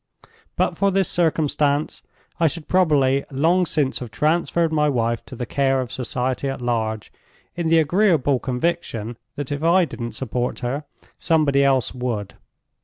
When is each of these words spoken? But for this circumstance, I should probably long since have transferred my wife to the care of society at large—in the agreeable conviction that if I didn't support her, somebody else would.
But 0.55 0.79
for 0.79 0.89
this 0.89 1.07
circumstance, 1.07 2.01
I 2.39 2.47
should 2.47 2.67
probably 2.67 3.23
long 3.29 3.67
since 3.67 3.99
have 3.99 4.09
transferred 4.09 4.73
my 4.73 4.89
wife 4.89 5.23
to 5.25 5.35
the 5.35 5.45
care 5.45 5.79
of 5.79 5.91
society 5.91 6.49
at 6.49 6.59
large—in 6.59 7.69
the 7.69 7.77
agreeable 7.77 8.39
conviction 8.39 9.17
that 9.35 9.51
if 9.51 9.61
I 9.63 9.85
didn't 9.85 10.13
support 10.13 10.61
her, 10.61 10.85
somebody 11.19 11.63
else 11.63 11.93
would. 11.93 12.33